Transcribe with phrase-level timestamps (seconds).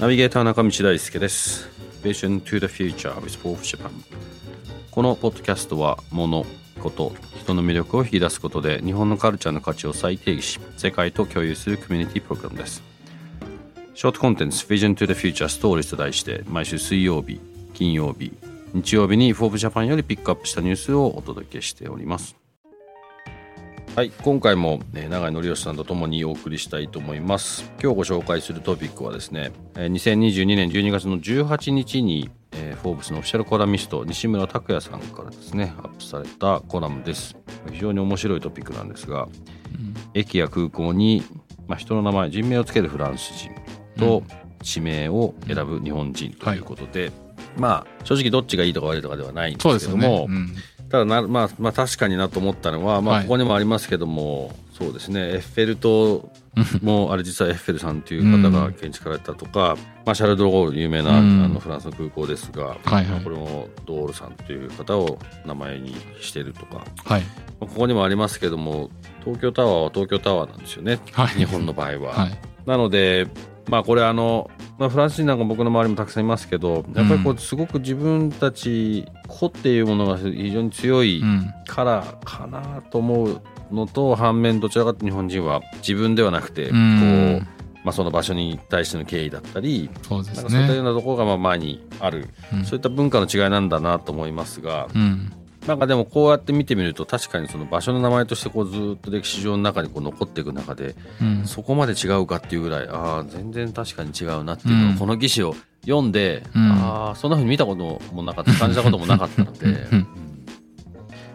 [0.00, 1.68] ナビゲーター中道大輔です。
[2.02, 3.90] Vision to the Future with Fourth Japan
[4.90, 6.46] このポッドキャストは物
[6.82, 12.82] こと人の魅力を引き出すことで日本のカルチャーの価値を再定義し世界と共有するコミュニティプログラムです。
[13.94, 17.42] ショートコンテンツ Vision to the Future Stories と題して毎週水曜日
[17.74, 18.32] 金曜日
[18.72, 22.39] 日曜日にフォーブジャパンよりピックアップしたニュースをお届けしております。
[24.00, 27.70] はい今回も、ね、永井則義さんとともにお送りしたいと思います。
[27.82, 37.36] 今日ご紹介するトピックはですね2022年12月の18日にえー、フォーブスのオフィシャルコラミスト西村拓也さんからですねアップされたコラムです。
[37.70, 41.22] 非常に面白いトピックなんですが、うん、駅や空港に、
[41.68, 43.50] まあ、人の名前人名をつけるフランス人
[43.98, 44.22] と
[44.62, 47.12] 地名を選ぶ日本人ということで、うん。
[47.12, 50.26] はい、まあ正直どっちがいいとか悪いとかではないんですけども、ね。
[50.30, 50.54] うん、
[50.90, 55.20] ただな、まあ、まあ確かになと思ったのは、まあ、ここにもありますけども、はい、そうですね。
[55.20, 56.30] エッフェル塔
[56.82, 67.22] もあれ実はエッフェルさんという方が建築されたとか、まあ、シャルド・ゴール有名な、あのフランスの空港ですが、はいはい、これもドールさんという方を名前にしてるとか、はい、
[67.60, 68.90] ここにもありますけども
[69.24, 72.14] 東京タワーは東京タワーなんですよね、はい、日本の場合は。
[72.14, 73.28] はい、なので
[73.70, 81.22] まあこれあの、まあ、フランス人なんか僕の周りもたくさんいますけどやっぱりこうすごく自分たち個っていうものが非常に強い
[81.66, 83.40] からかなと思う
[83.70, 86.74] のと反面どちらかというと日本人は自分ではなくてこう、
[87.84, 95.32] まあ、その場所に対しての敬意だったりそうです、ね、そういったようなところがまあ前にある、うん、そういった文化の違いなんだなと思いますが、うん、
[95.66, 109.86] なんかでもこうやって見てみると確かにその場所の名前としてこうずっと歴史上の中にこう残っていく中で、うん、そこまで違うかっていうぐらいああ全然確かに違うなっていうのを、この義詞を読んで、ああそんなふうに見たこともなかった感じたこともなかったので。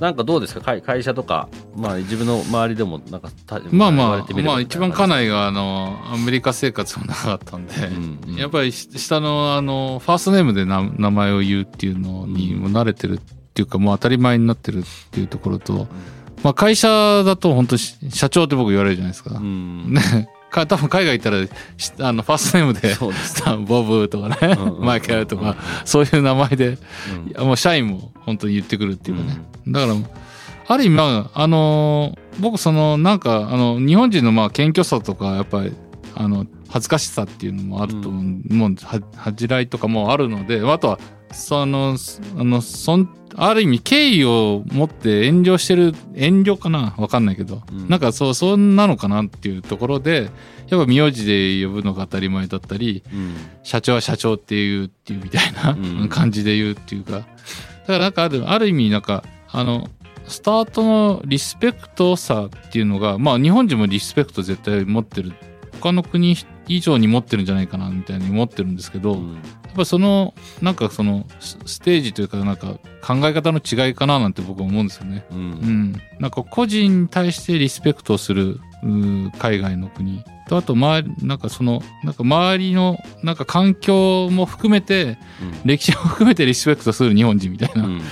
[0.00, 0.60] なんかどうですか？
[0.60, 3.30] 会会社とか、まあ、自分の周りでもなんか
[3.72, 13.20] まあまあまあ一番家内があのアメリカ生活も長かったんで、うんうん、やっぱり下のあのファーストネームで名前を言うっていうのにも慣れてる
[13.58, 15.88] っていうかもう当たり前になってるっていうところと、
[16.44, 19.34] まあ会社だと本当社長って僕言われるじゃないですか。
[19.34, 20.28] うん、ね。
[20.48, 22.94] か多分海外行ったらあのファーストネームで
[23.66, 26.78] ボブとかね、マイケルとか、そういう名前で、
[27.36, 29.94] うん、もう社員も本当に言ってくるっていうかね、うん、だから
[30.68, 35.74] ある意味まああの僕そのなんかあの日本人のまあ謙虚さとかやっぱり
[36.14, 38.74] あの恥ずかしさっていうのもあると思う、うん、もう
[39.16, 40.98] 恥じらいとかもあるのであとは
[41.32, 41.96] その
[42.36, 46.94] あのそんある意味敬意を持って遠慮してる遠慮かな？
[46.98, 50.30] わかんないけど、うん、なんかそうそんなのかなっていうところで
[50.68, 57.12] やっぱ名字で呼ぶのが当たり前だったり、うん、社長は社長っていうっていうみたいな感じで言うっていうか。
[57.12, 57.26] だか
[57.86, 59.88] らなんかあるある意味なんかあの
[60.26, 65.32] スタートのリスペクトさっていうのがまあ日本人もリスペクト絶対持ってる
[65.80, 69.42] 他の国以上に持ってるんじゃないかなみたいに思ってるんですけど、うん、やっ
[69.74, 75.24] ぱそのなんかそのステージというかなんか考え方の違いかななんて僕は思うんですよね。
[75.30, 78.60] うん、うん、なんか個人に対してリスペクトをする
[79.38, 80.24] 海外の国。
[80.48, 88.02] とあと周りなんかそのなんか周りのなんか環境も含めて、うん、歴史も含めてリスペクトする日本人みたいな、うんうん、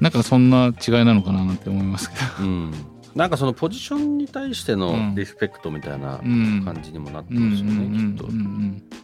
[0.00, 2.44] なんかそんな違いなのかななんて思いますけど。
[2.44, 2.74] うん
[3.14, 8.28] なんかそのポジションに対してのリスペクトみたいな感じにもなってますよね、きっと。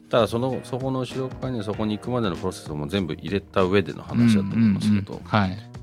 [0.09, 5.21] ただそのそこの後ろ側にそこに行くまでのプロセスも全部入れた上での話だと思いますけど、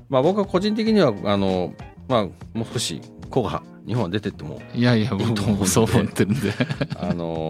[0.08, 1.74] まあ僕は個人的にはあの、
[2.08, 2.24] まあ、
[2.56, 6.52] もう少し子が日本は出てってもいやいや僕もそう思ってるんで。
[6.98, 7.43] あの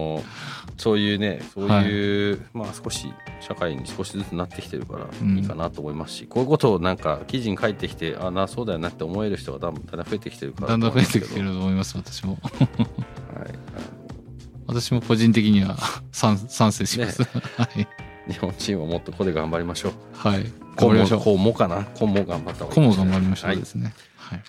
[0.85, 12.37] そういうねそういう、はい、まあ少し社会に少しずつなってきてるからいいかなと思いますし、うん、こういうことをなんか記事に書いてきてあなそうだよなって思える人がだんだん増えてきてるからだんだん増えてきてると思います私も。
[13.33, 13.49] はい。
[14.67, 15.75] 私も個人的には
[16.13, 17.27] 賛賛成します、ね、
[17.57, 17.87] はい。
[18.31, 19.93] 日本チームをもっとここで頑張りましょう。
[20.13, 20.43] はい。
[20.75, 21.21] 頑張りましょう。
[21.21, 21.83] こうもかな？
[21.95, 24.43] こうも頑張った方がいい、ね、こうも頑張りましょうですね、はい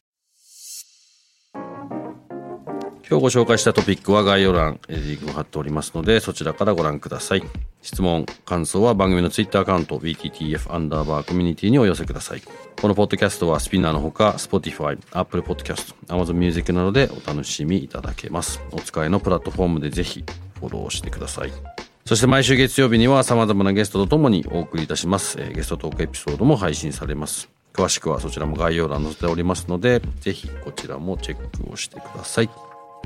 [3.08, 7.42] 今日ご紹介したトピックは概要欄リンクを貼っておりますのでそちらからご覧ください
[7.80, 12.42] 質問感想は番組のツイッターアカウント BTTF アンダーバーコミュニティにお寄せください
[12.80, 20.24] このポッドキャストはスピナーのほか Spotify、Apple Podcast、Amazon Music などでお楽しみいただけますお使いのプラットフォームでぜひ
[20.58, 21.52] フォローしてください
[22.06, 25.38] そして毎週月曜日には様々なゲストとともにお送りいたします。
[25.38, 27.48] ゲストトークエピソードも配信されます。
[27.72, 32.50] 詳しくはそちらも概要欄載せておりますので、ぜひこちらもチェックをしてください。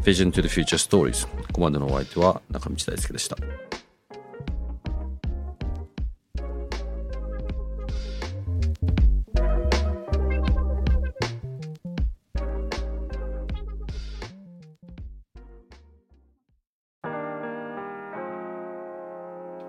[0.03, 1.27] Vision to the Future Stories。
[1.27, 3.37] ここまでのお相手は中道大輔でした。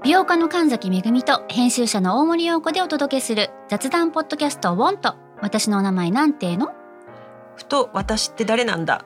[0.03, 6.73] 美容家の神崎めぐみと編集者の大森洋子でお届けする雑談ポッドキャスト「ウォンと私のお名前なんての?」
[7.55, 9.05] ふと私って誰なんだ？